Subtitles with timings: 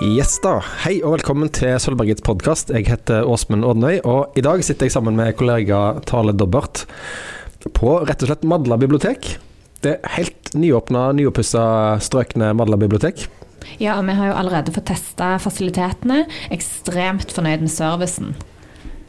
[0.00, 2.70] Yes da, Hei og velkommen til Sølvbergets podkast.
[2.72, 6.86] Jeg heter Åsmund Odnøy, og i dag sitter jeg sammen med kollega Tale Dobbert
[7.76, 9.28] på rett og slett Madla bibliotek.
[9.84, 11.66] Det er helt nyåpna, nyoppussa
[12.00, 13.26] strøkne Madla bibliotek.
[13.76, 16.22] Ja, og vi har jo allerede fått testa fasilitetene.
[16.48, 18.32] Ekstremt fornøyd med servicen.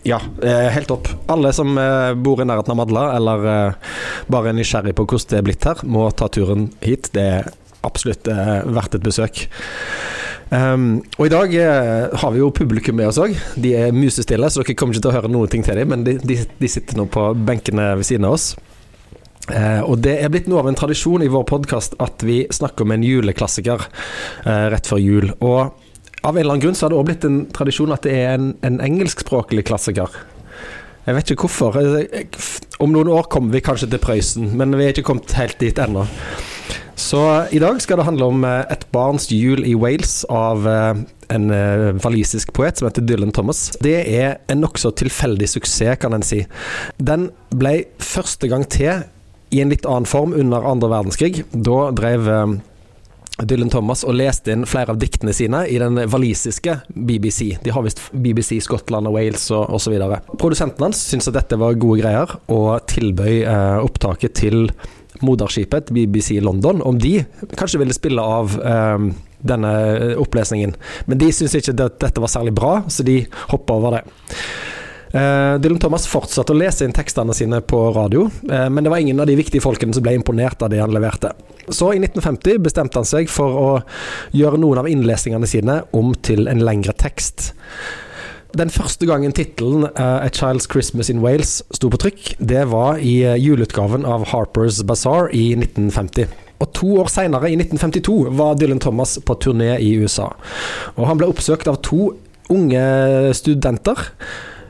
[0.03, 1.07] Ja, eh, helt topp.
[1.31, 3.91] Alle som eh, bor i nærheten av Madla, eller eh,
[4.27, 7.13] bare er nysgjerrig på hvordan det er blitt her, må ta turen hit.
[7.15, 7.53] Det er
[7.87, 9.45] absolutt verdt et besøk.
[10.51, 11.53] Um, og i dag
[12.19, 13.37] har vi jo publikum med oss òg.
[13.55, 16.03] De er musestille, så dere kommer ikke til å høre noen ting til dem, men
[16.07, 18.51] de, de, de sitter nå på benkene ved siden av oss.
[19.49, 22.85] Eh, og det er blitt noe av en tradisjon i vår podkast at vi snakker
[22.85, 25.31] om en juleklassiker eh, rett før jul.
[25.39, 25.71] Og
[26.21, 28.35] av en eller annen grunn så har det òg blitt en tradisjon at det er
[28.35, 30.13] en, en engelskspråklig klassiker.
[31.07, 31.79] Jeg vet ikke hvorfor.
[32.81, 35.79] Om noen år kommer vi kanskje til Prøysen, men vi er ikke kommet helt dit
[35.81, 36.05] ennå.
[37.01, 41.01] Så i dag skal det handle om eh, Et barns jul i Wales av eh,
[41.33, 43.71] en eh, walisisk poet som heter Dylan Thomas.
[43.81, 46.43] Det er en nokså tilfeldig suksess, kan en si.
[47.01, 49.01] Den ble første gang til
[49.51, 51.41] i en litt annen form under andre verdenskrig.
[51.51, 52.29] Da drev
[53.47, 57.57] Dylan Thomas og leste inn flere av diktene sine i den walisiske BBC.
[57.63, 59.97] De har visst BBC Skottland og Wales og osv.
[60.37, 64.67] Produsenten hans syntes at dette var gode greier, og tilbød eh, opptaket til
[65.19, 67.19] moderskipet BBC London om de
[67.57, 69.71] kanskje ville spille av um, denne
[70.21, 70.75] opplesningen.
[71.05, 74.03] Men de syntes ikke at dette var særlig bra, så de hoppa over det.
[75.11, 79.03] Uh, Dylan Thomas fortsatte å lese inn tekstene sine på radio, uh, men det var
[79.03, 81.33] ingen av de viktige folkene som ble imponert av det han leverte.
[81.67, 83.71] Så i 1950 bestemte han seg for å
[84.35, 87.51] gjøre noen av innlesningene sine om til en lengre tekst.
[88.57, 92.99] Den første gangen tittelen uh, 'A Child's Christmas in Wales' sto på trykk, det var
[92.99, 96.27] i juleutgaven av Harper's Bazaar i 1950.
[96.61, 100.29] Og to år seinere, i 1952, var Dylan Thomas på turné i USA.
[100.95, 102.11] Og han ble oppsøkt av to
[102.51, 102.83] unge
[103.33, 104.11] studenter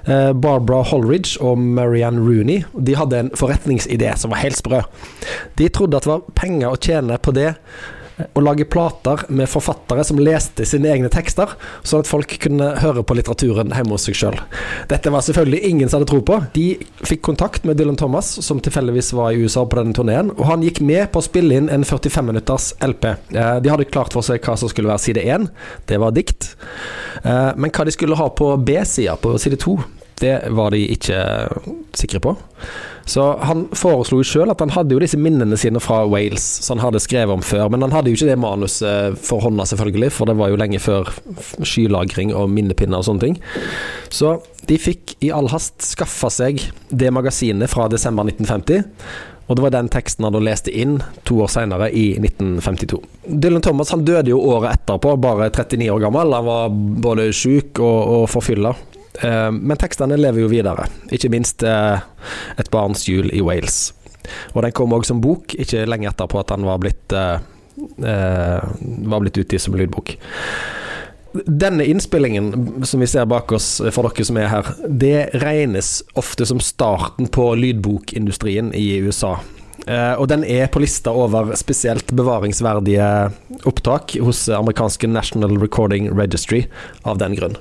[0.06, 4.82] Eh, Barbara Holridge og Marianne Rooney De hadde en forretningsidé som var helt sprø.
[5.58, 8.01] De trodde at det var penger å tjene på det eh,
[8.34, 13.04] å lage plater med forfattere som leste sine egne tekster, sånn at folk kunne høre
[13.06, 14.40] på litteraturen hjemme hos seg sjøl.
[14.92, 16.40] Dette var selvfølgelig ingen som hadde tro på.
[16.56, 16.66] De
[17.08, 20.66] fikk kontakt med Dylan Thomas, som tilfeldigvis var i USA på denne turneen, og han
[20.66, 23.12] gikk med på å spille inn en 45 minutters LP.
[23.12, 25.50] Eh, de hadde klart for seg hva som skulle være side 1,
[25.92, 26.54] det var dikt.
[27.24, 29.78] Eh, men hva de skulle ha på B-sida, på side 2,
[30.22, 31.20] det var de ikke
[31.98, 32.36] sikre på.
[33.10, 36.78] Så han foreslo jo sjøl at han hadde jo disse minnene sine fra Wales, som
[36.78, 37.68] han hadde skrevet om før.
[37.74, 40.82] Men han hadde jo ikke det manuset for hånda, selvfølgelig, for det var jo lenge
[40.82, 41.10] før
[41.66, 43.42] skylagring og minnepinner og sånne ting.
[44.14, 44.38] Så
[44.70, 46.62] de fikk i all hast skaffa seg
[46.94, 48.86] det magasinet fra desember 1950.
[49.50, 53.02] Og det var den teksten han da leste inn to år senere, i 1952.
[53.42, 56.38] Dylan Thomas han døde jo året etterpå, bare 39 år gammel.
[56.38, 58.72] Han var både sjuk og, og forfylla.
[59.20, 62.00] Eh, men tekstene lever jo videre, ikke minst eh,
[62.58, 63.94] 'Et barns jul i Wales'.
[64.54, 67.40] Og den kom òg som bok, ikke lenge etterpå at den var blitt, eh,
[69.12, 70.16] var blitt utgitt som lydbok.
[71.48, 76.46] Denne innspillingen som vi ser bak oss for dere som er her, det regnes ofte
[76.46, 79.40] som starten på lydbokindustrien i USA.
[79.90, 83.06] Uh, og den er på lista over spesielt bevaringsverdige
[83.66, 86.68] opptak hos amerikanske National Recording Registry
[87.02, 87.58] av den grunn.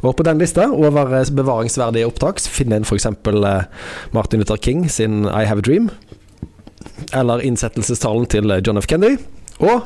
[0.00, 3.06] Og på den lista over bevaringsverdige opptak finner en f.eks.
[3.06, 3.62] Eh,
[4.16, 5.90] Martin Luther King sin I Have a Dream.
[7.12, 8.88] Eller innsettelsestalen til John F.
[8.88, 9.20] Kennedy.
[9.60, 9.82] Og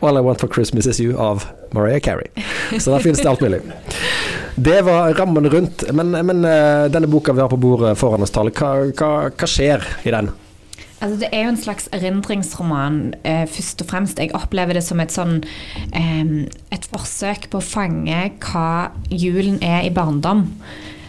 [0.00, 1.44] All I Want for Christmas Is You av
[1.76, 2.30] Mariah Carey.
[2.78, 3.60] Så der finnes det alt mulig.
[4.54, 5.84] Det var rammen rundt.
[5.92, 6.42] Men, men
[6.92, 10.30] denne boka vi har på bordet foran oss, Tale, hva, hva, hva, skjer i den?
[10.98, 14.18] Altså, det er jo en slags erindringsroman, eh, først og fremst.
[14.18, 15.44] Jeg opplever det som et sånn
[15.94, 20.48] eh, Et forsøk på å fange hva julen er i barndom.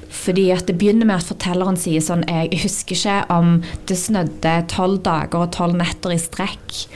[0.10, 4.68] Fordi at Det begynner med at fortelleren sier sånn Jeg husker ikke om det snødde
[4.68, 6.88] tolv dager og tolv netter i strekk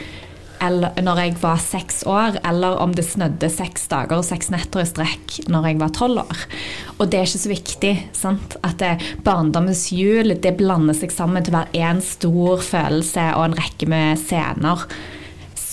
[0.64, 4.84] eller, når jeg var seks år, eller om det snødde seks dager og seks netter
[4.84, 6.44] i strekk når jeg var tolv år.
[6.98, 7.94] Og det er ikke så viktig.
[8.16, 8.58] Sant?
[8.64, 8.94] At det,
[9.26, 13.90] barndommens jul det blander seg sammen til å være én stor følelse og en rekke
[13.92, 14.88] med scener.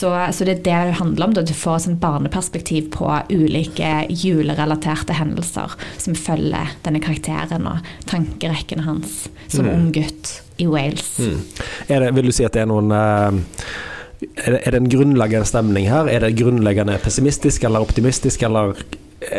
[0.00, 1.34] Så, så, det er det det handler om.
[1.36, 1.44] Da.
[1.44, 9.26] Du får et barneperspektiv på ulike julerelaterte hendelser som følger denne karakteren og tankerekkene hans
[9.50, 9.74] som mm.
[9.74, 11.12] ung gutt i Wales.
[11.20, 11.44] Mm.
[11.88, 13.86] Det, vil du si at det er noen uh
[14.20, 16.08] er det, en grunnleggende stemning her?
[16.10, 18.76] Er det grunnleggende pessimistisk eller optimistisk, eller,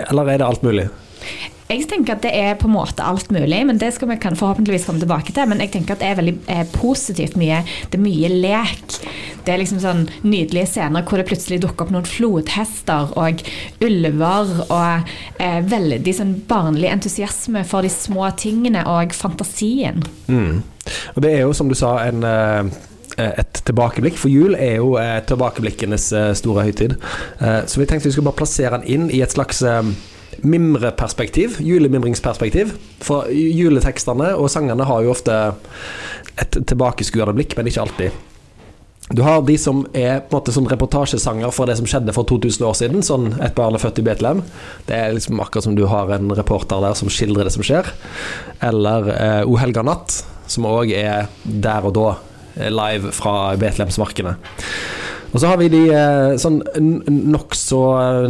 [0.09, 0.89] eller er det alt mulig?
[1.71, 4.89] Jeg tenker at det er på en måte alt mulig, men det skal vi forhåpentligvis
[4.89, 5.47] komme tilbake til.
[5.47, 7.61] Men jeg tenker at det er veldig eh, positivt mye.
[7.87, 8.97] Det er mye lek.
[9.45, 13.45] Det er liksom sånn nydelige scener hvor det plutselig dukker opp noen flodhester og
[13.87, 20.03] ulver, og eh, veldig sånn barnlig entusiasme for de små tingene og fantasien.
[20.27, 20.59] Mm.
[21.15, 22.81] Og det er jo, som du sa, en eh,
[23.19, 26.95] et tilbakeblikk, for jul er jo eh, tilbakeblikkenes eh, store høytid.
[27.41, 29.63] Eh, så vi tenkte vi skulle bare plassere den inn i et slags
[30.41, 32.73] mimreperspektiv, julemimringsperspektiv.
[33.03, 35.37] For juletekstene og sangene har jo ofte
[36.39, 38.19] et tilbakeskuende blikk, men ikke alltid.
[39.11, 42.27] Du har de som er på en måte sånn reportasjesanger for det som skjedde for
[42.29, 43.03] 2000 år siden.
[43.03, 44.43] Sånn 'Et barn er født i Betlehem'.
[44.87, 47.91] Det er liksom akkurat som du har en reporter der som skildrer det som skjer.
[48.61, 52.15] Eller eh, 'O helga natt', som òg er der og da,
[52.55, 54.35] live fra Betlehemsmarkene.
[55.31, 56.59] Og så har vi de eh, sånn
[57.31, 57.79] nokså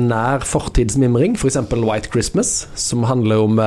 [0.03, 1.57] nær fortidsmimring, f.eks.
[1.71, 3.62] For White Christmas, som handler om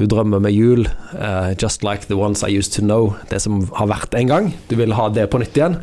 [0.00, 3.14] du drømmer med jul, uh, just like the ones I used to know.
[3.28, 4.52] Det som har vært en gang.
[4.70, 5.76] Du vil ha det på nytt igjen.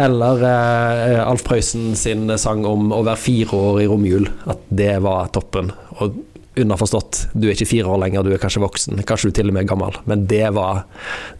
[0.00, 4.28] Eller uh, Alf Prøysen sin sang om å være fire år i romjul.
[4.50, 5.72] At det var toppen.
[6.04, 6.20] Og
[6.60, 9.00] underforstått, du er ikke fire år lenger, du er kanskje voksen.
[9.08, 9.96] Kanskje du til og med er gammel.
[10.10, 10.84] Men det var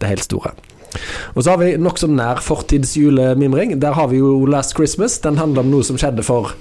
[0.00, 0.54] det helt store.
[1.34, 3.76] Og så har vi nokså nær fortidsjulemimring.
[3.82, 5.18] Der har vi jo Last Christmas.
[5.24, 6.54] Den handler om noe som skjedde for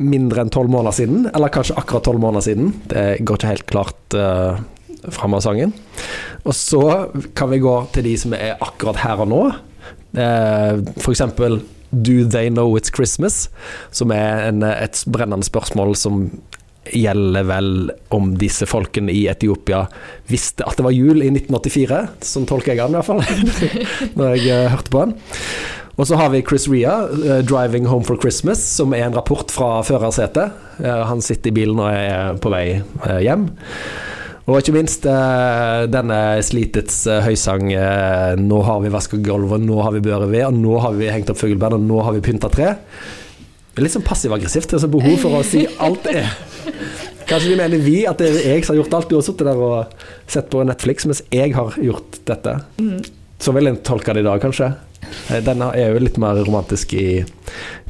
[0.00, 1.26] mindre enn tolv måneder siden.
[1.34, 2.72] Eller kanskje akkurat tolv måneder siden.
[2.90, 4.60] Det går ikke helt klart uh,
[5.12, 5.74] fram av sangen.
[6.44, 6.84] Og så
[7.36, 9.42] kan vi gå til de som er akkurat her og nå.
[10.16, 11.60] Uh, for eksempel
[11.90, 13.48] Do They Know It's Christmas?
[13.90, 16.28] Som er en, et brennende spørsmål som
[16.88, 19.84] gjelder vel om disse folkene i Etiopia
[20.30, 22.00] visste at det var jul i 1984.
[22.24, 23.68] Sånn tolker jeg den i hvert fall,
[24.18, 25.14] når jeg uh, hørte på den.
[26.00, 29.52] Og så har vi Chris Ria, uh, 'Driving Home for Christmas', som er en rapport
[29.52, 30.56] fra førersetet.
[30.80, 32.80] Uh, han sitter i bilen og er på vei
[33.20, 33.50] hjem.
[34.50, 37.68] Og ikke minst denne Slitets høysang
[38.40, 41.30] 'Nå har vi vaska gulvet, nå har vi børe ved, og nå har vi hengt
[41.30, 42.72] opp fugleband, og nå har vi pynta tre'.
[43.78, 44.70] Litt sånn passiv-aggressivt.
[44.70, 46.24] Det er så behov for å si alt det.
[47.30, 49.10] Kanskje de mener vi at det er jeg som har gjort alt.
[49.10, 49.92] Du har sittet der og
[50.30, 52.56] sett på Netflix mens jeg har gjort dette.
[52.82, 52.98] Mm.
[53.40, 54.72] Så vil en tolke det i dag, kanskje.
[55.46, 57.22] Denne er jo litt mer romantisk i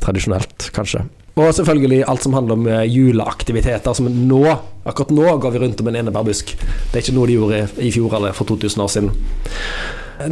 [0.04, 1.06] tradisjonelt, kanskje.
[1.40, 3.96] Og selvfølgelig alt som handler om eh, juleaktiviteter.
[3.96, 4.42] Som nå,
[4.84, 6.52] akkurat nå går vi rundt om en enebærbusk.
[6.90, 9.12] Det er ikke noe de gjorde i fjor eller for 2000 år siden.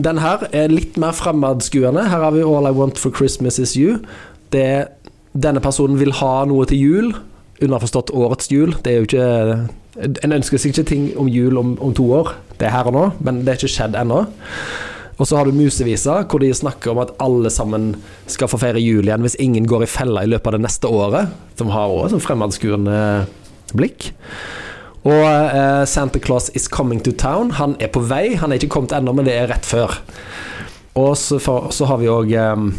[0.05, 2.11] Den her er litt mer fremadskuende.
[2.11, 4.05] Her har vi 'All I Want for Christmas Is You'.
[4.53, 4.89] Det,
[5.45, 7.11] denne personen vil ha noe til jul,
[7.63, 8.75] underforstått årets jul.
[8.83, 9.29] Det er jo ikke
[9.99, 12.29] En ønsker seg ikke ting om jul om, om, to år.
[12.55, 14.21] Det er her og nå, men det er ikke skjedd ennå.
[15.19, 17.97] Og så har du Musevisa, hvor de snakker om at alle sammen
[18.31, 20.93] skal få feire jul igjen hvis ingen går i fella i løpet av det neste
[20.95, 21.35] året.
[21.59, 23.01] Som har òg sånn fremadskuende
[23.75, 24.13] blikk.
[25.09, 27.51] Og eh, Santa Claus is coming to town.
[27.59, 28.37] Han er på vei.
[28.39, 29.99] Han er ikke kommet ennå, men det er rett før.
[30.99, 32.71] Og så, for, så har vi òg um,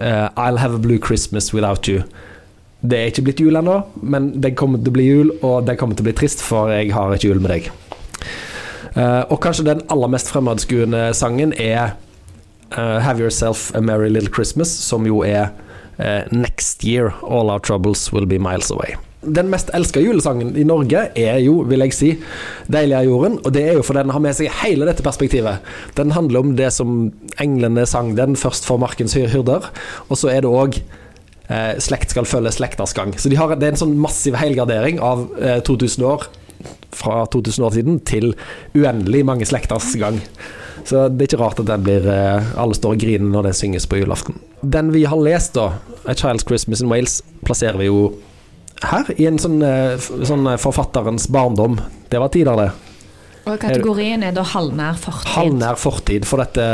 [0.00, 2.02] uh, I'll have a blue Christmas without you.
[2.80, 5.78] Det er ikke blitt jul ennå, men det kommer til å bli jul, og det
[5.80, 7.70] kommer til å bli trist, for jeg har ikke jul med deg.
[8.94, 11.96] Uh, og kanskje den aller mest fremadskuende sangen er
[12.76, 15.50] uh, Have Yourself a Merry Little Christmas, som jo er
[15.98, 18.96] uh, Next Year All Our Troubles Will Be Miles Away.
[19.22, 22.10] Den mest elska julesangen i Norge er jo, vil jeg si,
[22.70, 23.40] 'Deilig er jorden'.
[23.44, 25.58] Og det er jo fordi den har med seg hele dette perspektivet.
[25.96, 27.10] Den handler om det som
[27.40, 29.70] englene sang den først for markens hyrder,
[30.08, 30.78] og så er det òg
[31.50, 33.14] eh, slekt skal følge slekters gang.
[33.18, 36.28] Så de har, det er en sånn massiv helgardering av eh, 2000 år
[36.94, 38.32] fra 2000 år siden til
[38.76, 40.20] uendelig mange slekters gang.
[40.88, 43.58] Så det er ikke rart at den blir eh, alle står og griner når den
[43.58, 44.38] synges på julaften.
[44.62, 48.14] Den vi har lest, da, 'A Child's Christmas in Wales', plasserer vi jo
[48.82, 51.80] her, i en sånn, eh, sånn forfatterens barndom.
[52.10, 52.70] Det var tider, det.
[53.48, 55.30] Og kategorien er da halvnær fortid?
[55.32, 56.26] Halvnær fortid.
[56.28, 56.64] For dette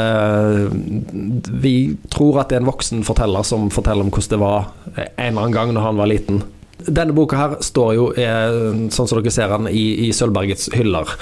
[1.63, 5.29] Vi tror at det er en voksen forteller som forteller om hvordan det var en
[5.29, 6.43] eller annen gang når han var liten.
[6.85, 8.09] Denne boka her står jo,
[8.91, 11.15] sånn som dere ser den, i, i Sølvbergets hyller.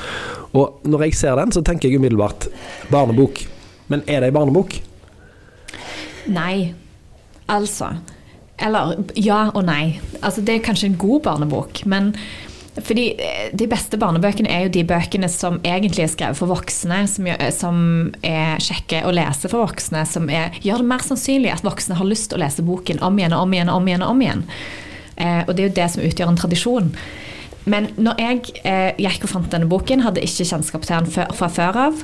[0.57, 2.49] Og når jeg ser den, så tenker jeg umiddelbart
[2.91, 3.45] barnebok.
[3.93, 4.79] Men er det ei barnebok?
[6.33, 6.73] Nei.
[7.53, 7.93] Altså.
[8.63, 9.99] Eller ja og nei.
[10.23, 12.13] Altså, det er kanskje en god barnebok, men
[12.73, 17.03] fordi eh, De beste barnebøkene er jo de bøkene som egentlig er skrevet for voksne,
[17.11, 17.83] som, gjør, som
[18.25, 22.09] er kjekke å lese for voksne, som er, gjør det mer sannsynlig at voksne har
[22.09, 24.07] lyst til å lese boken om igjen og om igjen og om igjen.
[24.07, 24.47] og om igjen.
[25.17, 26.89] Eh, og det er jo det som utgjør en tradisjon.
[27.69, 31.51] Men når jeg eh, gikk og fant denne boken, hadde ikke kjennskap til den fra
[31.53, 32.01] før av,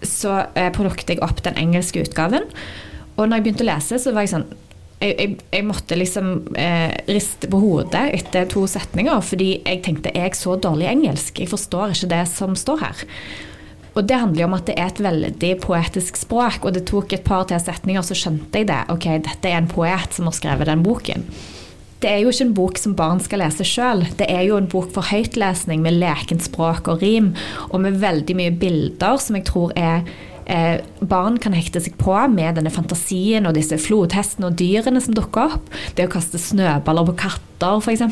[0.00, 2.48] så eh, plukket jeg opp den engelske utgaven.
[3.16, 4.48] Og når jeg begynte å lese, så var jeg sånn
[5.00, 10.12] jeg, jeg, jeg, måtte liksom eh, riste på hodet etter to setninger, fordi jeg tenkte
[10.12, 11.40] er jeg så dårlig engelsk.
[11.40, 13.06] Jeg forstår ikke det som står her.
[13.96, 17.16] Og det handler jo om at det er et veldig poetisk språk, og det tok
[17.16, 18.82] et par til setninger, så skjønte jeg det.
[18.92, 21.26] Ok, dette er en poet som har skrevet den boken.
[22.00, 24.06] Det er jo ikke en bok som barn skal lese sjøl.
[24.16, 27.34] Det er jo en bok for høytlesning med lekent språk og rim,
[27.68, 30.06] og med veldig mye bilder som jeg tror er
[30.50, 35.16] eh, barn kan hekte seg på med denne fantasien og disse flodhestene og dyrene som
[35.16, 35.74] dukker opp.
[35.96, 38.02] Det å kaste snøballer på katter, f.eks.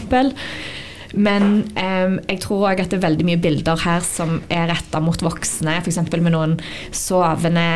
[1.17, 5.01] Men eh, jeg tror òg at det er veldig mye bilder her som er retta
[5.01, 6.01] mot voksne, f.eks.
[6.19, 6.59] med noen
[6.95, 7.69] sovende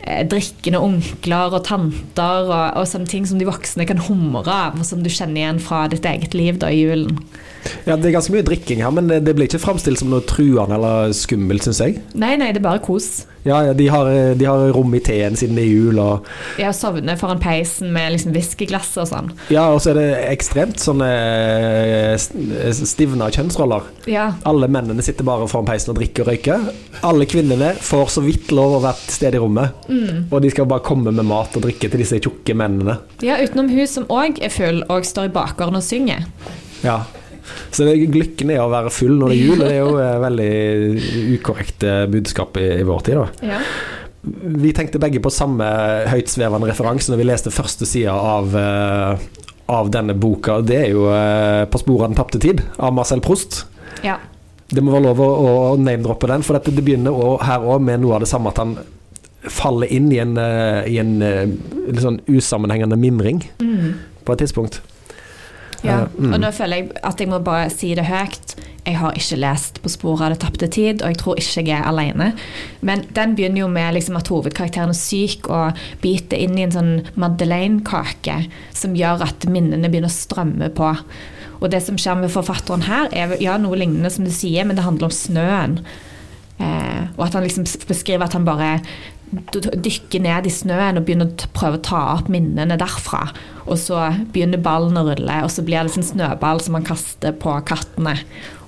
[0.00, 4.80] eh, drikkende onkler og tanter og, og, sånne ting som de voksne kan humre av,
[4.80, 7.20] og som du kjenner igjen fra ditt eget liv da i julen.
[7.86, 10.76] Ja, Det er ganske mye drikking her, men det blir ikke framstilt som noe truende
[10.76, 12.00] eller skummelt, syns jeg.
[12.14, 13.26] Nei, nei, det er bare kos.
[13.42, 16.00] Ja, ja de, har, de, har, rom i teen siden det er jul.
[16.02, 16.26] Og
[16.60, 19.30] ja, sovne foran peisen med liksom whiskyglass og sånn.
[19.52, 21.08] Ja, og så er det ekstremt sånne
[22.16, 23.88] eh, stivna kjønnsroller.
[24.10, 24.30] Ja.
[24.48, 26.68] Alle mennene sitter bare foran peisen og drikker og røyker.
[27.06, 29.88] Alle kvinnene får så vidt lov å være til stede i rommet.
[29.88, 30.26] Mm.
[30.28, 32.98] Og de skal bare komme med mat og drikke til disse tjukke mennene.
[33.24, 36.28] Ja, utenom hun som òg er full og står i bakgården og synger.
[36.84, 37.02] Ja,
[37.70, 39.62] så det, lykken er å være full når det er jul.
[39.62, 40.52] Det er jo et eh, veldig
[41.36, 43.20] ukorrekt eh, budskap i, i vår tid.
[43.20, 43.52] Da.
[43.54, 43.60] Ja.
[44.60, 45.66] Vi tenkte begge på samme
[46.10, 49.14] høytsvevende referanse når vi leste første sida av, uh,
[49.72, 50.58] av denne boka.
[50.60, 53.64] Det er jo 'På sporet av den tapte tid' av Marcel Proust.
[54.04, 54.18] Ja.
[54.68, 55.30] Det må være lov å,
[55.72, 58.52] å name-droppe den, for dette, det begynner å, her òg med noe av det samme
[58.52, 58.76] at han
[59.40, 61.16] faller inn i en, i en
[61.88, 63.88] litt sånn usammenhengende mimring mm.
[64.28, 64.82] på et tidspunkt.
[65.86, 66.34] Ja, mm.
[66.34, 68.56] og nå føler jeg at jeg må bare si det høyt.
[68.84, 71.78] Jeg har ikke lest 'På sporet av det tapte tid', og jeg tror ikke jeg
[71.78, 72.32] er alene.
[72.80, 76.72] Men den begynner jo med liksom at hovedkarakteren er syk og biter inn i en
[76.72, 80.94] sånn Madeleine-kake som gjør at minnene begynner å strømme på.
[81.60, 84.76] Og det som skjer med forfatteren her, er ja, noe lignende som du sier, men
[84.76, 85.80] det handler om snøen.
[86.60, 88.80] Eh, og at han liksom beskriver at han bare
[89.30, 93.26] dykker ned i snøen og begynner å prøve å ta opp minnene derfra.
[93.70, 97.36] Og så begynner ballen å rulle, og så blir det en snøball som han kaster
[97.38, 98.16] på kattene.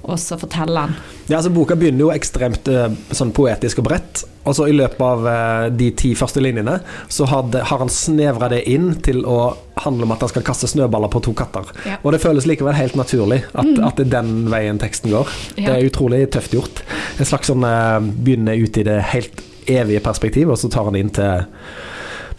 [0.02, 0.94] Og så forteller han.
[1.28, 4.24] Ja, altså Boka begynner jo ekstremt uh, sånn poetisk og bredt.
[4.42, 8.48] Og så i løpet av uh, de ti første linjene så had, har han snevra
[8.50, 9.52] det inn til å
[9.84, 11.70] handle om at han skal kaste snøballer på to katter.
[11.86, 12.00] Ja.
[12.02, 13.78] Og det føles likevel helt naturlig at, mm.
[13.86, 15.30] at, det er den veien teksten går.
[15.54, 15.70] Ja.
[15.70, 16.82] Det er utrolig tøft gjort.
[17.22, 20.98] En slags sånn uh, begynner ut i det helt evige perspektiv, og så tar han
[20.98, 21.44] inn til,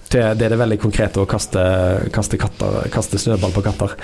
[0.09, 1.63] til det er det veldig konkrete å kaste,
[2.13, 3.95] kaste, katter, kaste snøball på katter.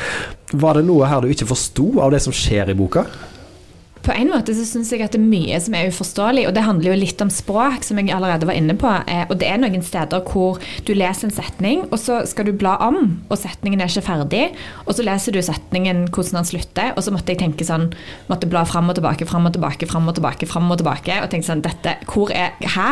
[0.52, 3.06] Var det noe her du ikke forsto av det som skjer i boka?
[4.10, 6.64] På en måte så syns jeg at det er mye som er uforståelig, og det
[6.66, 8.90] handler jo litt om språk, som jeg allerede var inne på.
[9.06, 12.56] Eh, og det er noen steder hvor du leser en setning, og så skal du
[12.58, 12.98] bla om,
[13.30, 14.42] og setningen er ikke ferdig.
[14.88, 17.92] Og så leser du setningen hvordan den slutter, og så måtte jeg tenke sånn
[18.30, 21.22] Måtte bla fram og tilbake, fram og tilbake, fram og tilbake, fram og tilbake.
[21.22, 22.90] Og tenke sånn Dette Hvor er Hæ?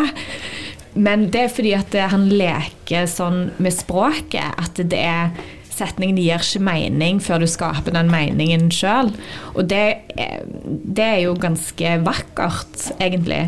[0.98, 5.34] Men det er fordi at han leker sånn med språket at det er
[5.78, 9.12] setningen gir ikke mening før du skaper den meningen sjøl.
[9.56, 9.84] Og det,
[10.16, 13.46] det, er jo ganske vakkert, egentlig.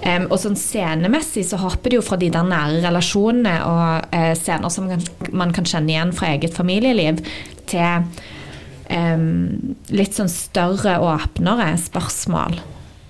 [0.00, 4.30] Um, og sånn scenemessig så hopper det jo fra de der nære relasjonene og uh,
[4.38, 5.02] scener som man,
[5.42, 7.20] man kan kjenne igjen fra eget familieliv,
[7.68, 8.06] til
[8.88, 12.56] um, litt sånn større, og åpnere spørsmål.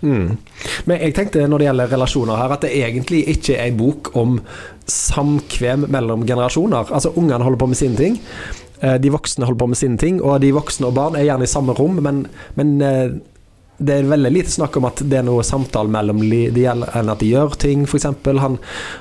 [0.00, 0.36] Mm.
[0.88, 4.12] Men jeg tenkte når det gjelder relasjoner her, at det egentlig ikke er en bok
[4.18, 4.38] om
[4.90, 6.92] samkvem mellom generasjoner.
[6.92, 8.20] Altså Ungene holder på med sine ting,
[8.80, 11.46] eh, de voksne holder på med sine ting, og de voksne og barn er gjerne
[11.46, 12.24] i samme rom, men,
[12.58, 13.18] men eh,
[13.80, 17.22] det er veldig lite snakk om at det er noe samtale mellom de enn at
[17.22, 18.10] de gjør ting, f.eks.
[18.44, 18.58] Han,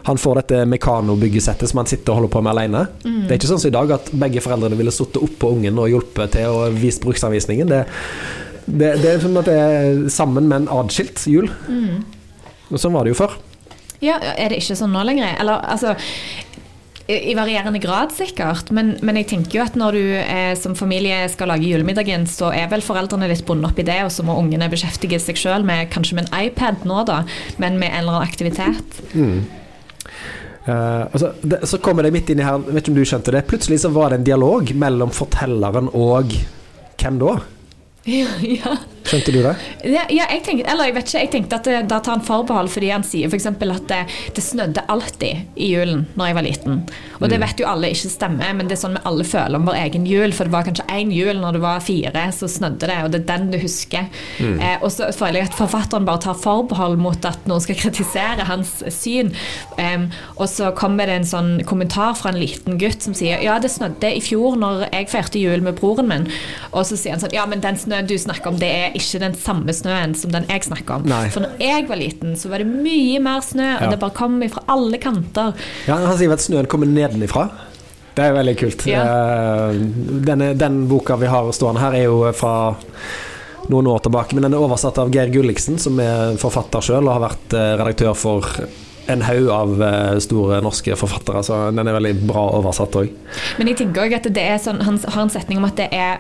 [0.08, 2.86] han får dette Mekano-byggesettet som han sitter og holder på med alene.
[3.04, 3.26] Mm.
[3.26, 5.92] Det er ikke sånn som i dag at begge foreldrene ville sittet oppå ungen og
[5.92, 7.74] hjulpet til å vise bruksanvisningen.
[7.74, 7.82] Det,
[8.70, 11.50] det, det er som at det er sammen, men adskilt jul.
[11.68, 12.04] Mm.
[12.70, 13.38] Og sånn var det jo før.
[14.04, 15.34] Ja, er det ikke sånn nå lenger?
[15.42, 15.96] Eller altså
[17.10, 18.70] i varierende grad, sikkert.
[18.76, 22.52] Men, men, jeg tenker jo at når du eh, som familie skal lage julemiddagen, så
[22.54, 25.66] er vel foreldrene litt bundet opp i det, og så må ungene beskjeftige seg sjøl
[25.66, 27.24] med kanskje med en iPad nå, da,
[27.58, 29.02] men med en eller annen aktivitet.
[29.18, 29.40] Mm.
[30.70, 33.48] Uh, altså, det, så kommer det midt inni her, vet ikke om du skjønte det,
[33.50, 36.36] plutselig så var det en dialog mellom fortelleren og
[37.00, 37.40] hvem da?
[38.10, 38.80] Ja, ja.
[39.10, 39.56] Skjønte du det?
[39.90, 42.70] Ja, ja, jeg tenkte, eller jeg vet ikke, jeg tenkte at da tar han forbehold
[42.70, 43.48] fordi han sier f.eks.
[43.50, 44.00] at det,
[44.36, 46.82] det, snødde alltid i julen når jeg var liten.
[47.20, 47.46] Og det mm.
[47.46, 50.06] vet jo alle ikke stemmer, men det er sånn vi alle føler om vår egen
[50.10, 50.34] jul.
[50.36, 53.22] For det var kanskje én jul når du var fire, så snødde det, og det
[53.22, 54.08] er den du husker.
[54.38, 54.60] Mm.
[54.62, 58.46] Eh, og så føler jeg at forfatteren bare tar forbehold mot at noen skal kritisere
[58.50, 59.34] hans syn.
[59.80, 63.58] Um, og så kommer det en sånn kommentar fra en liten gutt som sier ja,
[63.62, 66.30] det snødde i fjor når jeg feirte jul med broren min.
[66.72, 69.22] Og så sier han sånn ja, men den snøen du snakker om, det er ikke
[69.24, 71.08] den samme snøen som den jeg snakker om.
[71.10, 71.26] Nei.
[71.34, 73.90] For når jeg var liten, så var det mye mer snø, og Ja.
[73.96, 75.54] det bare kom fra alle kanter.
[75.88, 77.48] Ja, han sier at snøen kommer nedenifra.
[78.16, 78.86] Det er veldig kult.
[78.90, 79.04] Ja.
[79.04, 79.74] Eh,
[80.28, 82.54] Denne, den boka vi har stående her, er jo fra
[83.70, 87.14] noen år tilbake, men den er oversatt av Geir Gulliksen, som er forfatter sjøl og
[87.16, 88.48] har vært eh, redaktør for
[89.10, 93.14] en haug av eh, store norske forfattere, så den er veldig bra oversatt òg.
[93.58, 95.88] Men jeg tenker også at det er sånn, han har en setning om at det
[95.96, 96.20] er,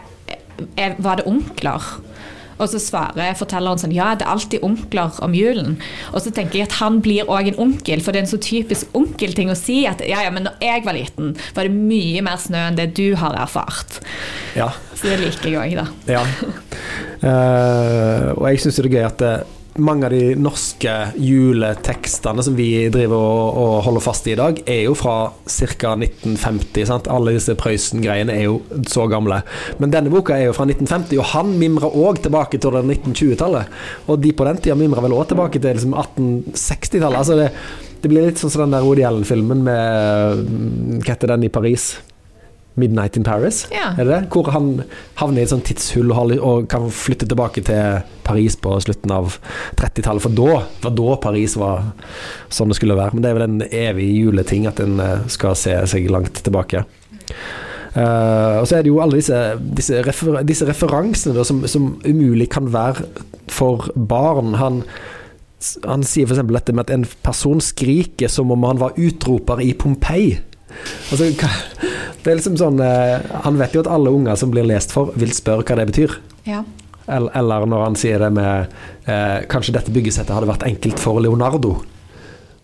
[0.78, 1.82] er Var det onkler?
[2.60, 5.78] Og så svarer fortelleren sånn Ja, det er alltid onkler om julen.
[6.14, 8.42] Og så tenker jeg at han blir òg en onkel, for det er en så
[8.44, 12.24] typisk onkelting å si at ja, ja, men når jeg var liten, var det mye
[12.26, 14.02] mer snø enn det du har erfart.
[14.58, 14.72] Ja.
[14.96, 16.18] Så det liker jeg òg, da.
[16.20, 16.26] Ja.
[17.24, 19.34] Uh, og jeg syns det er gøy at det,
[19.84, 24.62] mange av de norske juletekstene som vi driver og, og holder fast i i dag,
[24.70, 25.94] er jo fra ca.
[25.96, 26.86] 1950.
[26.90, 27.10] Sant?
[27.12, 28.60] Alle disse Prøysen-greiene er jo
[28.90, 29.42] så gamle.
[29.82, 33.80] Men denne boka er jo fra 1950, og han mimrer òg tilbake til 1920-tallet.
[34.08, 37.20] Og de på den tida mimrer vel òg tilbake til liksom 1860-tallet.
[37.20, 37.50] Altså det,
[38.04, 41.92] det blir litt sånn som den der Woody Allen-filmen med Hva heter den i Paris?
[42.80, 43.68] 'Midnight in Paris'?
[43.72, 43.94] Ja.
[43.98, 44.22] Er det det?
[44.34, 44.84] Hvor han
[45.20, 49.38] havner i et sånt tidshull og, kan flytte tilbake til Paris på slutten av
[49.80, 50.22] 30-tallet.
[50.22, 51.92] For da var da Paris var
[52.50, 53.14] sånn det skulle være.
[53.14, 56.86] Men det er vel en evig juleting at en eh, skal se seg langt tilbake.
[57.90, 59.38] Uh, og så er det jo alle disse,
[59.76, 63.08] disse, refer disse referansene da, som, som umulig kan være
[63.50, 64.54] for barn.
[64.62, 64.84] Han,
[65.88, 66.44] han sier f.eks.
[66.54, 70.38] dette med at en person skriker som om han var utroper i Pompeii.
[71.10, 71.50] Altså, hva,
[72.24, 75.14] det er liksom sånn eh, Han vet jo at alle unger som blir lest for,
[75.20, 76.18] vil spørre hva det betyr.
[76.50, 76.64] Ja.
[77.10, 78.76] Eller, når han sier det med
[79.10, 81.80] eh, Kanskje dette byggesettet hadde vært enkelt for Leonardo.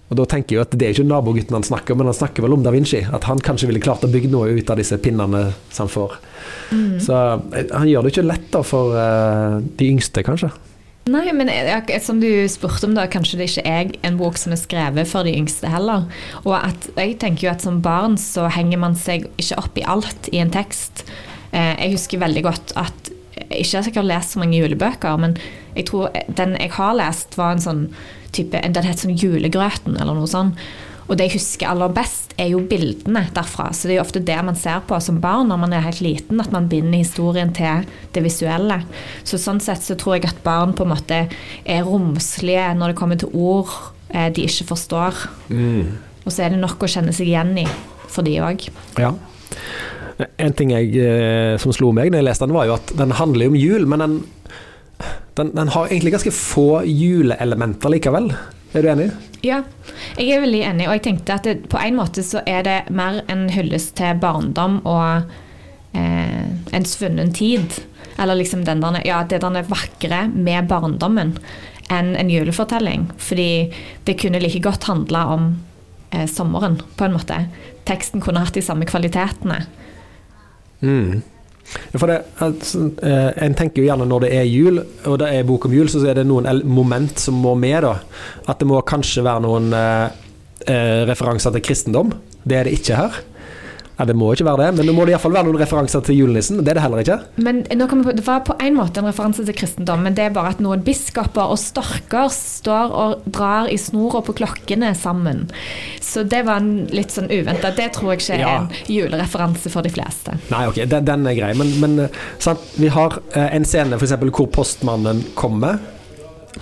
[0.06, 2.18] Og da tenker jeg jo at Det er ikke nabogutten han snakker om, men han
[2.18, 3.02] snakker vel om da Vinci.
[3.06, 6.20] At han kanskje ville klart å bygge noe ut av disse pinnene som han får.
[7.02, 7.18] Så
[7.56, 10.52] eh, han gjør det ikke lett da for eh, de yngste, kanskje.
[11.06, 11.52] Nei, men
[12.02, 15.28] som du spurte om, da, kanskje det ikke er en bok som er skrevet for
[15.28, 16.08] de yngste heller.
[16.42, 19.86] Og at, jeg tenker jo at som barn så henger man seg ikke opp i
[19.86, 21.06] alt i en tekst.
[21.52, 25.38] Eh, jeg husker veldig godt at ikke at jeg har lest så mange julebøker, men
[25.76, 27.86] jeg tror den jeg har lest, var en sånn
[28.36, 30.58] type Den het sånn Julegrøten, eller noe sånt.
[31.06, 33.70] Og det jeg husker aller best, er jo bildene derfra.
[33.74, 36.02] Så det er jo ofte det man ser på som barn når man er helt
[36.04, 38.80] liten, at man binder historien til det visuelle.
[39.24, 43.00] Så sånn sett så tror jeg at barn på en måte er romslige når det
[43.00, 43.72] kommer til ord
[44.10, 45.22] eh, de ikke forstår.
[46.26, 47.68] Og så er det nok å kjenne seg igjen i
[48.10, 48.68] for de òg.
[49.02, 49.14] Ja.
[50.42, 53.14] En ting jeg, eh, som slo meg da jeg leste den, var jo at den
[53.20, 54.20] handler jo om jul, men den,
[55.38, 58.32] den, den har egentlig ganske få juleelementer likevel.
[58.76, 59.10] Er du enig?
[59.46, 59.62] Ja,
[60.20, 62.80] jeg er veldig enig, og jeg tenkte at det, på en måte så er det
[62.92, 65.30] mer en hyllest til barndom og
[65.96, 67.78] eh, en svunnen tid.
[68.20, 71.38] Eller liksom den der, ja, det der vakre med barndommen
[71.94, 73.10] enn en julefortelling.
[73.22, 73.72] Fordi
[74.04, 75.48] det kunne like godt handla om
[76.12, 77.46] eh, sommeren, på en måte.
[77.88, 79.62] Teksten kunne hatt de samme kvalitetene.
[80.82, 81.24] Mm.
[81.96, 82.20] For det,
[83.04, 85.90] eh, en tenker jo gjerne når det er jul, og det er bok om jul,
[85.92, 87.82] så er det noen moment som må med.
[87.86, 87.96] da.
[88.48, 90.10] At det må kanskje være noen eh,
[90.68, 92.14] eh, referanser til kristendom.
[92.46, 93.24] Det er det ikke her.
[93.98, 96.18] Ja, Det må ikke være det, men nå må det iallfall være noen referanser til
[96.20, 96.60] julenissen.
[96.60, 97.18] Det er det heller ikke.
[97.40, 100.52] Men på, Det var på en måte en referanse til kristendom, men det er bare
[100.56, 105.46] at noen biskoper og storker står og drar i snora på klokkene sammen.
[106.04, 107.72] Så det var en litt sånn uventa.
[107.76, 108.56] Det tror jeg ikke er Ja.
[108.60, 110.36] en julereferanse for de fleste.
[110.52, 112.60] Nei, ok, den, den er grei, men, men eh, sant?
[112.76, 115.80] vi har eh, en scene eksempel, hvor postmannen kommer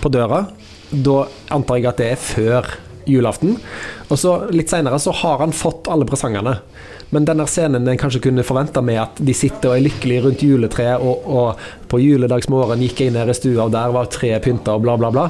[0.00, 0.46] på døra.
[0.90, 2.74] Da antar jeg at det er før
[3.10, 3.58] julaften.
[4.08, 6.58] Og så litt seinere så har han fått alle presangene.
[7.10, 10.42] Men denne scenen en kanskje kunne forvente med at de sitter og er lykkelige rundt
[10.42, 14.74] juletreet, og, og på juledagsmorgen gikk jeg ned i stua, og der var treet pynta,
[14.74, 15.28] og bla, bla, bla.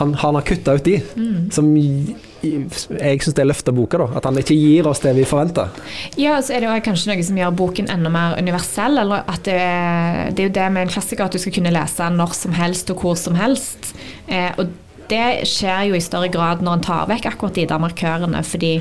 [0.00, 1.00] Han, han har kutta ut de,
[1.52, 2.14] som i-
[2.46, 3.98] i- jeg syns det løfter boka.
[3.98, 5.68] da At han ikke gir oss det vi forventer.
[6.16, 8.96] Ja, så er det jo kanskje noe som gjør boken enda mer universell.
[9.02, 9.56] eller at Det,
[10.36, 12.52] det er jo det med en klassiker at du skal kunne lese den når som
[12.52, 13.92] helst og hvor som helst.
[14.28, 14.68] Eh, og
[15.10, 18.44] det skjer jo i større grad når en tar vekk akkurat de der markørene.
[18.44, 18.80] fordi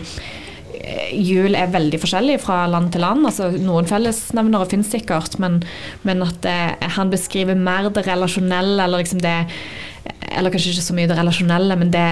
[1.14, 3.26] jul er veldig forskjellig fra land til land.
[3.28, 5.60] altså Noen fellesnevnere finnes sikkert, men,
[6.08, 6.58] men at det,
[6.96, 9.38] han beskriver mer det relasjonelle, eller liksom det
[10.30, 12.06] eller kanskje ikke så mye det relasjonelle, men det,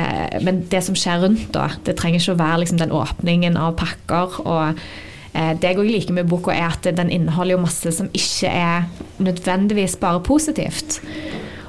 [0.46, 1.50] men det som skjer rundt.
[1.56, 1.70] da.
[1.86, 4.40] Det trenger ikke å være liksom, den åpningen av pakker.
[4.44, 4.80] og
[5.34, 8.52] eh, Det jeg òg liker med boka, er at den inneholder jo masse som ikke
[8.52, 8.88] er
[9.24, 11.00] nødvendigvis bare positivt.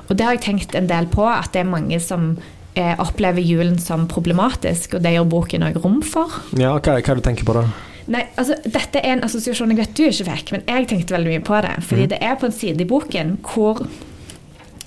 [0.08, 2.57] Og det har jeg tenkt en del på, at det er mange som eh,
[3.02, 6.40] opplever julen som problematisk, og det gjør boken òg rom for.
[6.58, 7.66] Ja, hva, hva du tenker på da?
[8.08, 11.34] Nei, altså Dette er en assosiasjon jeg vet du ikke fikk, men jeg tenkte veldig
[11.34, 11.74] mye på det.
[11.88, 13.82] Fordi det er på en side i boken hvor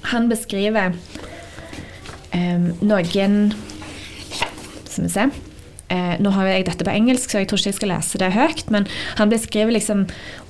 [0.10, 0.96] han beskriver
[2.34, 3.52] em, noen
[4.90, 5.28] Skal vi se.
[5.92, 8.32] Eh, nå har jeg dette på engelsk, så jeg tror ikke jeg skal lese det
[8.36, 8.66] høyt.
[8.74, 8.88] Men
[9.20, 10.06] han beskriver liksom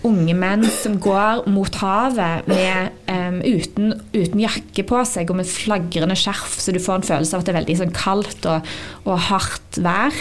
[0.08, 5.49] unge menn som går mot havet med, eh, uten, uten jakke på seg og med
[5.49, 8.75] flagrende skjerf, så du får en følelse av at det er veldig sånn kaldt og,
[9.06, 10.13] og hardt vær.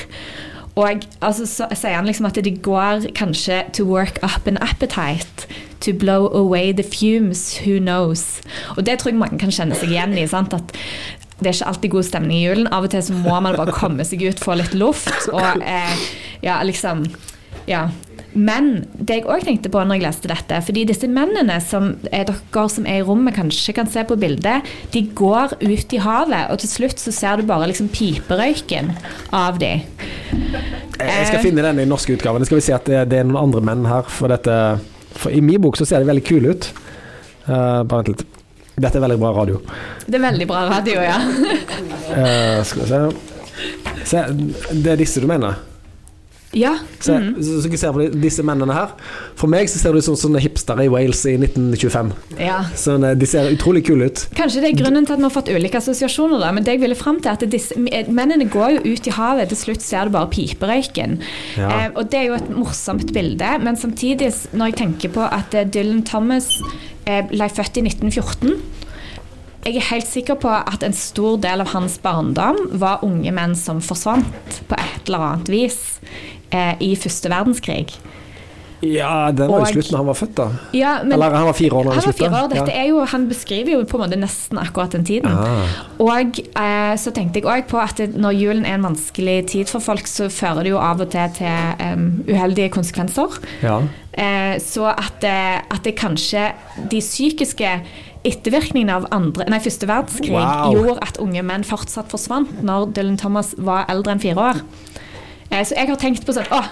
[0.78, 5.48] Og altså, så sier han liksom at de går kanskje to work up an appetite.
[5.80, 8.40] To blow away the fumes, who knows.
[8.76, 10.26] Og det tror jeg mange kan kjenne seg igjen i.
[10.28, 10.54] sant?
[10.54, 10.74] At
[11.40, 12.68] det er ikke alltid god stemning i julen.
[12.72, 15.12] Av og til så må man bare komme seg ut, få litt luft.
[15.32, 16.06] Og eh,
[16.46, 17.08] ja, liksom
[17.68, 17.88] Ja.
[18.30, 22.28] Men det jeg òg tenkte på når jeg leste dette, fordi disse mennene som er
[22.28, 26.52] dere som er i rommet kanskje kan se på bildet, de går ut i havet,
[26.52, 28.92] og til slutt så ser du bare liksom piperøyken
[29.34, 29.82] av dem.
[30.30, 32.46] Jeg skal finne den i norske utgaven.
[32.46, 34.06] Skal vi se at det er noen andre menn her.
[34.06, 34.54] For, dette,
[35.16, 36.70] for I min bok så ser de veldig kule ut.
[37.48, 38.39] Uh, bare vent litt.
[38.80, 39.58] Dette er veldig bra radio.
[40.06, 41.18] Det er veldig bra radio, ja.
[41.20, 43.02] uh, skal vi se.
[44.08, 44.24] se
[44.72, 45.58] Det er disse du mener?
[46.52, 46.78] Ja.
[46.98, 47.42] Se, mhm.
[47.42, 48.94] så, så, ser på disse mennene her.
[49.38, 52.10] For meg så ser de ut som sånne hipstere i Wales i 1925.
[52.42, 52.58] ja.
[52.80, 54.24] Sånn, eh, de ser utrolig kule ut.
[54.36, 56.50] Kanskje det er grunnen til at vi har fått ulike assosiasjoner, da.
[56.56, 57.78] Men det jeg ville fram til, er at disse,
[58.10, 61.18] mennene går jo ut i havet, til slutt ser du bare piperøyken.
[61.60, 61.70] Ja.
[61.70, 65.54] Eh, og det er jo et morsomt bilde, men samtidig, når jeg tenker på at
[65.54, 66.90] eh, Dylan Thomas eh,
[67.30, 68.54] ble født i 1914
[69.60, 73.52] jeg er helt sikker på at en stor del av hans barndom var unge menn
[73.58, 75.80] som forsvant på et eller annet vis
[76.48, 77.92] eh, i første verdenskrig.
[78.82, 80.46] Ja, den var jo Og- slutt da han var født, da.
[80.72, 82.30] Ja, men Eller han var fire år da han han var slutta.
[82.30, 82.48] fire år.
[82.54, 85.30] Dette er jo, han beskriver jo på en måte nesten akkurat den tiden.
[85.30, 85.66] Ah.
[86.00, 89.80] Og eh, så tenkte jeg òg på at når julen er en vanskelig tid for
[89.80, 93.36] folk, så fører det jo av og til til um, uheldige konsekvenser.
[93.62, 93.82] Ja.
[94.14, 96.52] Eh, så at, eh, at det kanskje
[96.90, 97.80] de psykiske
[98.24, 100.72] ettervirkningene av andre, nei, første verdenskrig Wow.
[100.74, 104.60] gjorde at unge menn fortsatt forsvant når Dylan Thomas var eldre enn fire år.
[105.50, 106.62] Eh, Så jeg har tenkt på sånn Å,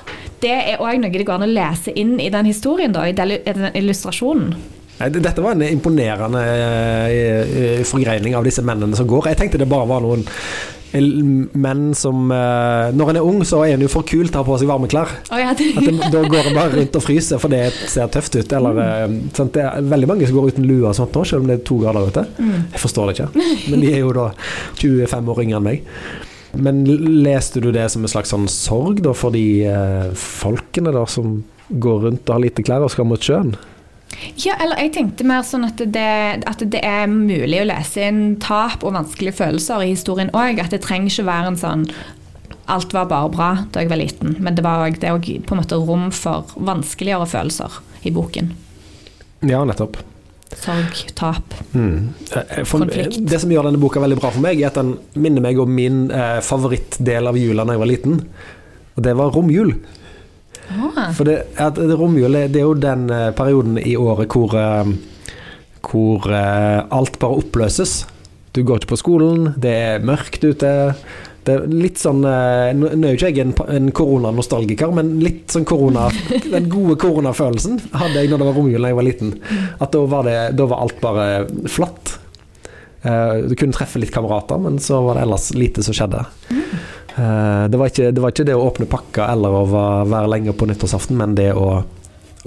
[0.43, 3.15] det er òg noe det går an å lese inn i den historien, da, i
[3.17, 4.55] den illustrasjonen.
[4.99, 9.31] Dette var en imponerende eh, eh, forgreining av disse mennene som går.
[9.31, 10.25] Jeg tenkte det bare var noen
[10.89, 14.47] menn som Når en er ung, så er en jo for kul til å ha
[14.47, 15.11] på seg varme klær.
[15.29, 17.61] Oh, ja, en, da går en bare rundt og fryser, for det
[17.93, 18.55] ser tøft ut.
[18.57, 18.81] Eller,
[19.13, 19.19] mm.
[19.37, 21.67] Det er veldig mange som går uten lue og sånt nå, selv om det er
[21.69, 22.25] to grader ute.
[22.41, 23.45] Jeg forstår det ikke.
[23.69, 24.31] Men de er jo da
[24.81, 25.93] 25 år yngre enn meg.
[26.57, 26.85] Men
[27.23, 31.43] leste du det som en slags sånn sorg da, for de eh, folkene da, som
[31.69, 33.53] går rundt og har lite klær og skal mot sjøen?
[34.41, 36.07] Ja, eller jeg tenkte mer sånn at det,
[36.49, 40.59] at det er mulig å lese inn tap og vanskelige følelser i historien òg.
[40.65, 41.89] At det trenger ikke være en sånn
[42.69, 44.35] Alt var bare bra da jeg var liten.
[44.45, 48.51] Men det, var, også- òg på en måte rom for vanskeligere følelser i boken.
[49.49, 49.97] Ja, nettopp.
[50.57, 51.55] Sorg, tap.
[51.75, 52.15] Mm.
[52.35, 53.19] Eh, For, Konflikt.
[53.29, 55.71] det som gjør denne boka veldig bra for meg, er at den minner meg om
[55.75, 58.21] min eh, favorittdel av jula da jeg var liten.
[58.97, 59.75] Og det var romjul.
[60.69, 64.53] Ah, For det, at det romjul det er jo den eh, perioden i året hvor,
[64.59, 64.91] eh,
[65.89, 68.03] hvor eh, alt bare oppløses.
[68.57, 70.73] Du går ikke på skolen, det er mørkt ute.
[71.49, 75.55] Det er litt sånn eh, Nå er jo ikke jeg en, en koronanostalgiker, men litt
[75.55, 76.09] sånn korona
[76.45, 79.31] Den gode koronafølelsen hadde jeg når det var romjul da jeg var liten.
[79.81, 81.27] At da var, det, da var alt bare
[81.73, 82.15] flatt.
[83.03, 86.21] Eh, Du kunne treffe litt kamerater, men så var det ellers lite som skjedde.
[86.53, 90.53] Eh, Det var ikke det, var ikke det å åpne pakka eller å være lenger
[90.59, 91.71] på nyttårsaften, men det å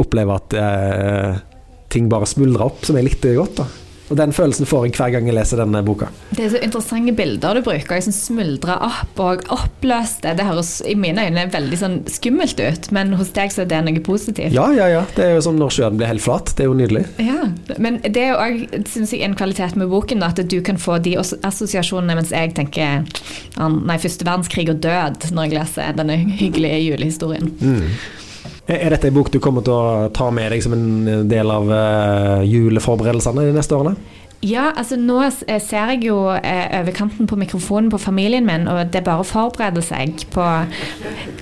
[0.01, 0.53] oppleve at
[1.91, 3.57] ting bare smuldrer opp, som jeg likte godt.
[3.63, 3.65] da
[4.11, 6.09] Og den følelsen får jeg hver gang jeg leser denne boka.
[6.35, 7.95] det er så interessante bilder du bruker.
[7.95, 10.33] Jeg smuldrer opp og oppløste.
[10.35, 13.81] Det høres i mine øyne veldig sånn skummelt ut, men hos deg så er det
[13.87, 14.51] noe positivt.
[14.55, 15.05] Ja, ja, ja.
[15.15, 16.51] Det er jo som når sjøen blir helt flat.
[16.57, 17.05] Det er jo nydelig.
[17.23, 17.47] Ja,
[17.79, 20.79] men det er jo òg syns jeg, en kvalitet med boken, da, at du kan
[20.81, 23.05] få de assosiasjonene mens jeg tenker
[23.57, 27.53] nei, første verdenskrig og død når jeg leser denne hyggelige julehistorien.
[27.61, 28.30] Er
[28.77, 31.69] er dette en bok du kommer til å ta med deg som en del av
[31.75, 33.95] eh, juleforberedelsene de neste årene?
[34.41, 38.65] Ja, altså nå eh, ser jeg jo eh, over kanten på mikrofonen på familien min,
[38.71, 40.45] og det er bare å forberede seg på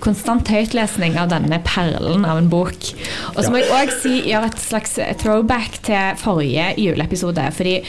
[0.03, 2.91] konstant høytlesning av denne perlen av en bok.
[3.37, 7.47] Og så må jeg òg si, gjøre et slags throwback til forrige juleepisode.
[7.55, 7.79] fordi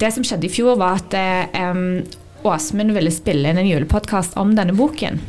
[0.00, 1.18] det som skjedde i fjor, var at
[1.76, 2.00] um,
[2.44, 5.20] Åsmund ville spille inn en julepodkast om denne boken.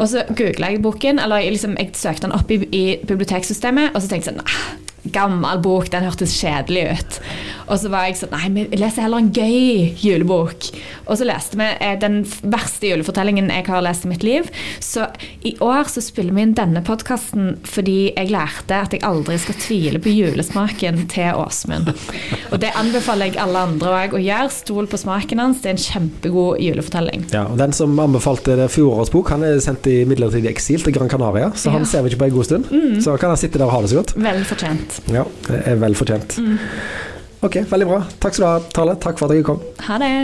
[0.00, 3.92] Og så googla jeg boken, eller jeg liksom, jeg søkte den opp i, i biblioteksystemet,
[3.94, 4.79] og så tenkte jeg sånn Nei,
[5.12, 7.20] gammel bok, den hørtes kjedelig ut.
[7.70, 10.66] Og så var jeg sånn Nei, vi leser heller en gøy julebok.
[11.06, 14.48] Og så leste vi eh, den verste julefortellingen jeg har lest i mitt liv.
[14.82, 15.06] Så
[15.46, 19.58] i år så spiller vi inn denne podkasten fordi jeg lærte at jeg aldri skal
[19.62, 21.90] tvile på julesmaken til Åsmund.
[22.50, 24.50] Og det anbefaler jeg alle andre òg å gjøre.
[24.54, 25.62] Stol på smaken hans.
[25.62, 27.24] Det er en kjempegod julefortelling.
[27.34, 30.94] Ja, og Den som anbefalte det fjorårets bok, han er sendt i midlertidig eksil til
[30.96, 31.86] Gran Canaria, så han Ja.
[31.86, 33.02] ser vi ikke på en god stund.
[33.04, 34.14] Så kan han sitte der og ha det så godt.
[34.16, 34.89] Vel fortjent.
[35.12, 36.36] Ja, det er vel fortjent.
[37.46, 38.00] Ok, veldig bra.
[38.20, 38.96] Takk skal du ha, Tale.
[39.00, 39.62] Takk for at jeg kom.
[39.86, 40.14] Ha det.